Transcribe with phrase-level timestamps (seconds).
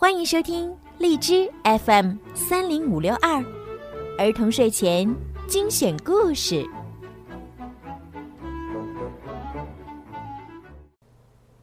[0.00, 3.44] 欢迎收听荔枝 FM 三零五六二
[4.16, 5.12] 儿童睡前
[5.48, 6.64] 精选故事。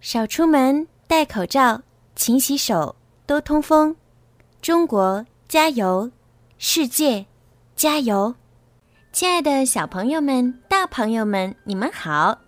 [0.00, 1.82] 少出门，戴口罩，
[2.16, 3.94] 勤洗手，多通风。
[4.62, 6.10] 中国加油，
[6.56, 7.26] 世界
[7.76, 8.34] 加油！
[9.12, 12.38] 亲爱的小朋友们、大朋友们，你们好，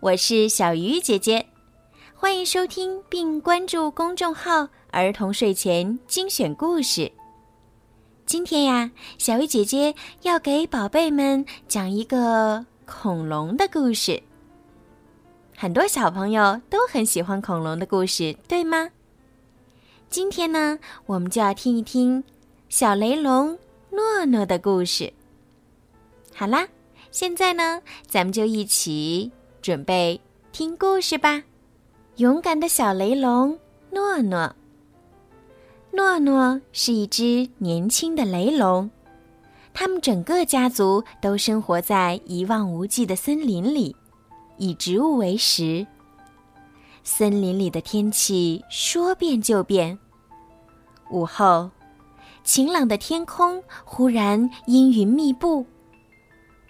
[0.00, 1.46] 我是小鱼姐姐，
[2.20, 4.68] 欢迎收听并关注公众号。
[4.90, 7.10] 儿童睡前精选故事。
[8.26, 14.22] 今天呀，小鱼姐姐要给宝贝们讲一个恐龙的故事。
[15.56, 18.90] 很多小朋友都很喜欢恐龙的故事，对吗？
[20.10, 22.22] 今天呢，我们就要听一听
[22.68, 25.10] 小雷龙诺诺的故事。
[26.34, 26.68] 好啦，
[27.10, 29.32] 现在呢，咱们就一起
[29.62, 30.20] 准备
[30.52, 31.44] 听故事吧。
[32.20, 33.58] 勇敢的小雷龙
[33.90, 34.54] 诺诺。
[35.90, 38.90] 诺诺是一只年轻的雷龙，
[39.72, 43.96] 他们整个家族都生活在一望无际的森林里，
[44.58, 45.86] 以植物为食。
[47.02, 49.98] 森林里的天气说变就变。
[51.10, 51.70] 午后，
[52.44, 55.64] 晴朗的天空忽然阴云密布，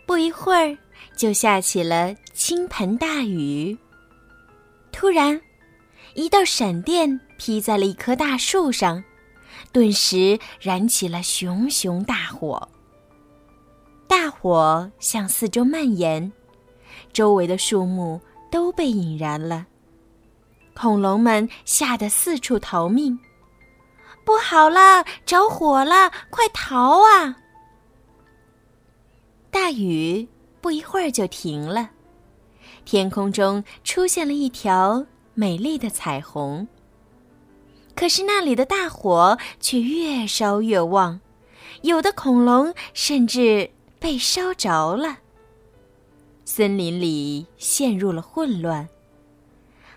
[0.06, 0.78] 不一会儿
[1.17, 3.77] 就下起了倾盆大雨。
[4.93, 5.41] 突然，
[6.15, 9.03] 一道闪电劈在了一棵大树上。
[9.73, 12.69] 顿时燃起了熊熊大火。
[14.09, 16.33] 大火向四周蔓延，
[17.13, 19.67] 周围的树木都被引燃了。
[20.75, 23.19] 恐龙们吓得四处逃命。
[24.25, 26.11] 不好了，着火了！
[26.31, 27.37] 快逃啊！
[29.51, 30.27] 大雨
[30.61, 31.91] 不一会儿就停了，
[32.84, 36.67] 天空中出现了一条美丽的彩虹。
[37.95, 41.20] 可是那里的大火却越烧越旺，
[41.83, 45.19] 有的恐龙甚至被烧着了。
[46.44, 48.88] 森林里陷入了混乱，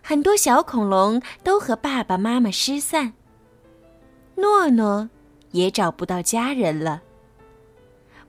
[0.01, 3.13] 很多小恐龙都和爸爸妈妈失散。
[4.35, 5.09] 诺诺
[5.51, 7.01] 也找不到家人了。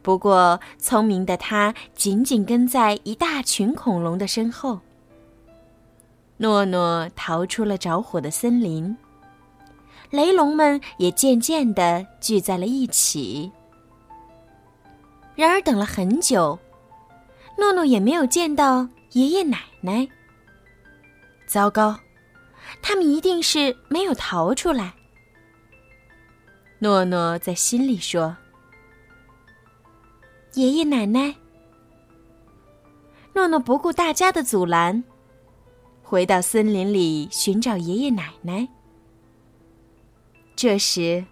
[0.05, 4.79] 不过聪明的他紧紧跟在一大群恐龙的身后。
[6.37, 8.95] 诺诺逃出了着火的森林。
[10.11, 13.51] 雷龙们也渐渐的聚在了一起。
[15.35, 16.59] 然而，等了很久，
[17.59, 20.07] 诺诺也没有见到爷爷奶奶。
[21.47, 21.99] 糟糕，
[22.83, 24.93] 他们一定是没有逃出来。
[26.79, 28.37] 诺诺在心里说
[30.55, 31.35] ：“爷爷奶奶。”
[33.35, 35.03] 诺诺不顾大家的阻拦，
[36.03, 38.69] 回到森林里寻找爷爷奶奶。
[40.55, 41.25] 这时，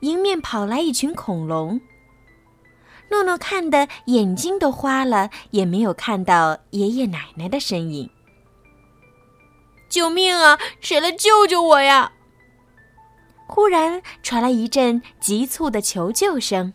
[0.00, 1.80] 迎面跑来一群恐龙。
[3.10, 8.10] 诺诺看的眼睛都花了，也没有看到爷爷奶奶的身影。
[9.88, 10.58] 救命啊！
[10.80, 12.10] 谁来救救我呀？
[13.46, 16.72] 忽然传来一阵急促的求救声。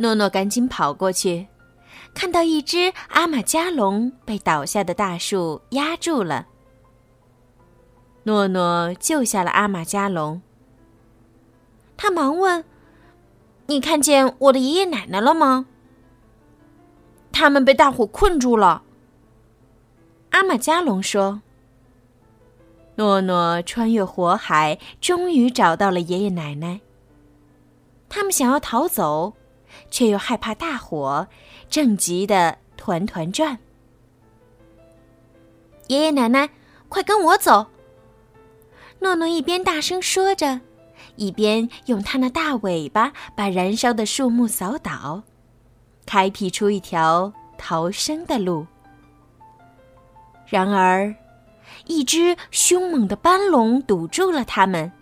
[0.00, 1.46] 诺诺赶紧跑过去，
[2.14, 6.46] 看到一只阿玛加龙被倒下的大树压住了。
[8.22, 10.40] 诺诺救下了阿玛加龙。
[11.98, 12.64] 他忙问
[13.68, 15.66] ：“你看见我的爷爷奶奶了吗？”
[17.30, 18.82] 他们被大火困住了。
[20.30, 21.42] 阿玛加龙说
[22.96, 26.80] ：“诺诺穿越火海，终于找到了爷爷奶奶。
[28.08, 29.34] 他们想要逃走，
[29.90, 31.26] 却又害怕大火，
[31.68, 33.58] 正急得团团转。
[35.88, 36.48] 爷爷奶奶，
[36.88, 37.66] 快跟我走！”
[39.00, 40.60] 诺诺一边大声说着，
[41.16, 45.22] 一边用它那大尾巴把燃烧的树木扫倒，
[46.06, 48.66] 开辟出一条逃生的路。
[50.46, 51.14] 然而，
[51.86, 54.92] 一只凶猛的斑龙堵住了他们。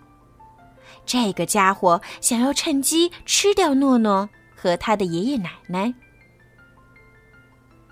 [1.05, 4.29] 这个家伙想要趁机吃掉诺诺
[4.59, 5.93] 和他的爷爷奶奶。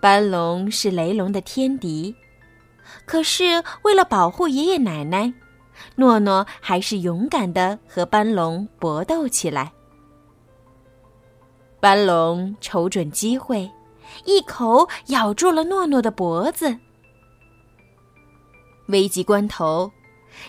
[0.01, 2.13] 斑龙是雷龙的天敌，
[3.05, 5.33] 可是为了保护爷爷奶奶。
[5.95, 9.71] 诺诺还是勇敢的和斑龙搏斗起来。
[11.79, 13.69] 斑龙瞅准机会，
[14.25, 16.75] 一口咬住了诺诺的脖子。
[18.87, 19.91] 危急关头，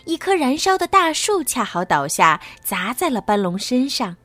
[0.06, 4.16] 一棵燃烧的大树恰好倒下，砸在了斑龙身上。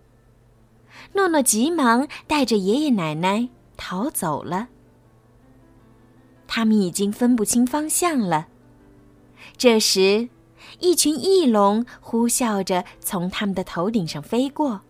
[1.13, 4.67] 诺诺急忙带着爷爷奶奶逃走了。
[6.47, 8.47] 他们已经分不清方向了。
[9.57, 10.29] 这时。
[10.79, 14.81] 一群翼龙呼啸着从他们的头顶上飞过。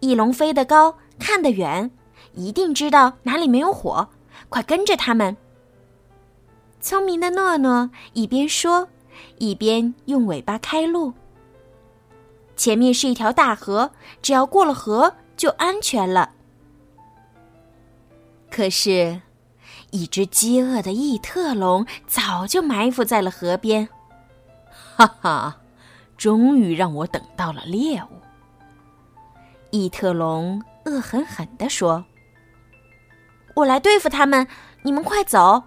[0.00, 1.90] 翼龙飞得高，看得远，
[2.32, 4.08] 一定知道哪里没有火，
[4.48, 5.36] 快跟着他们。
[6.80, 8.88] 聪明的诺诺一边说，
[9.38, 11.12] 一边用尾巴开路。
[12.56, 13.92] 前面是一条大河，
[14.22, 16.30] 只要过了河就安全了。
[18.50, 19.20] 可是，
[19.90, 23.88] 一只饥饿的异特龙早就埋伏在了河边。
[24.96, 25.58] 哈哈，
[26.16, 28.08] 终于让我等到了猎物。
[29.70, 32.04] 异特龙恶狠狠地说
[33.54, 34.46] ：“我来对付他们，
[34.82, 35.64] 你们快走。”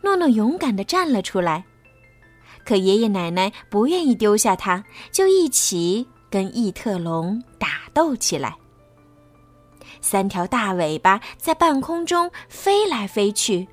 [0.00, 1.66] 诺诺勇敢地站了出来，
[2.68, 8.54] 可爷爷奶奶不愿意丢下他，就一起跟异特龙打斗起来。
[10.02, 13.66] 三条大尾巴在半空中飞来飞去，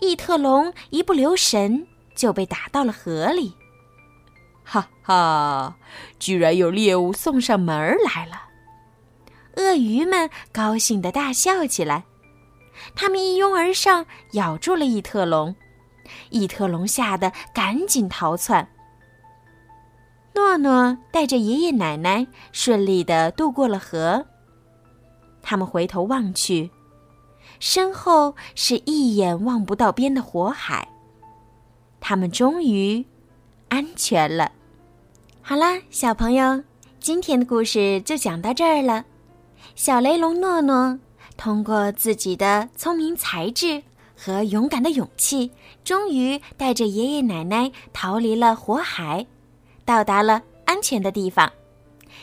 [0.00, 1.86] 异特龙一不留神
[2.16, 3.54] 就被打到了河里。
[4.64, 5.76] 哈哈，
[6.18, 8.42] 居然有猎物送上门来了！
[9.54, 12.02] 鳄鱼们高兴地大笑起来，
[12.96, 15.54] 他们一拥而上，咬住了异特龙。
[16.30, 18.68] 异特龙吓得赶紧逃窜。
[20.34, 24.26] 诺诺带着爷爷奶奶顺利地渡过了河。
[25.42, 26.70] 他们回头望去，
[27.60, 30.88] 身后是一眼望不到边的火海。
[32.00, 33.04] 他们终于
[33.68, 34.52] 安全了。
[35.40, 36.64] 好啦，小朋友，
[36.98, 39.04] 今天的故事就讲到这儿了。
[39.74, 40.98] 小雷龙诺诺
[41.36, 43.82] 通过自己的聪明才智
[44.16, 45.50] 和勇敢的勇气，
[45.84, 49.26] 终于带着爷爷奶奶逃离了火海，
[49.84, 51.52] 到达了安全的地方。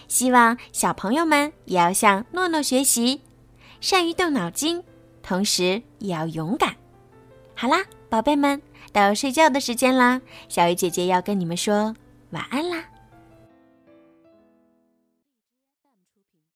[0.08, 3.22] 希望小朋友们也要向诺诺学习，
[3.80, 4.84] 善于动脑筋，
[5.22, 6.76] 同时也要勇敢。
[7.54, 8.62] 好啦，宝贝们，
[8.92, 11.96] 到睡觉的时间啦，小鱼姐姐要跟你们说
[12.32, 12.84] 晚安啦。